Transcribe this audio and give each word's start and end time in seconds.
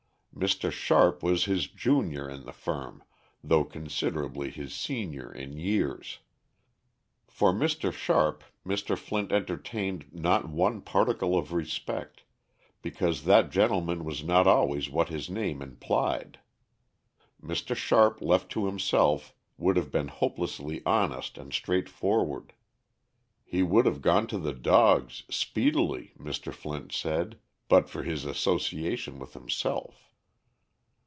Mr. 0.33 0.71
Sharp 0.71 1.21
was 1.21 1.45
his 1.45 1.67
junior 1.67 2.27
in 2.27 2.45
the 2.45 2.53
firm, 2.53 3.03
though 3.43 3.65
considerably 3.65 4.49
his 4.49 4.73
senior 4.73 5.31
in 5.31 5.55
years. 5.55 6.17
For 7.27 7.51
Mr. 7.53 7.91
Sharp 7.93 8.43
Mr. 8.65 8.97
Flint 8.97 9.31
entertained 9.31 10.05
not 10.11 10.49
one 10.49 10.81
particle 10.81 11.37
of 11.37 11.51
respect, 11.53 12.23
because 12.81 13.25
that 13.25 13.51
gentleman 13.51 14.03
was 14.03 14.23
not 14.23 14.47
always 14.47 14.89
what 14.89 15.09
his 15.09 15.29
name 15.29 15.61
implied. 15.61 16.39
Mr. 17.43 17.75
Sharp 17.75 18.19
left 18.19 18.49
to 18.53 18.65
himself 18.65 19.35
would 19.57 19.75
have 19.75 19.91
been 19.91 20.07
hopelessly 20.07 20.81
honest 20.87 21.37
and 21.37 21.53
straightforward. 21.53 22.53
He 23.43 23.61
would 23.61 23.85
have 23.85 24.01
gone 24.01 24.25
to 24.27 24.39
the 24.39 24.53
dogs, 24.55 25.21
speedily, 25.29 26.13
Mr. 26.17 26.51
Flint 26.51 26.93
said, 26.93 27.37
but 27.67 27.87
for 27.89 28.01
his 28.01 28.25
association 28.25 29.19
with 29.19 29.33
himself. 29.35 30.07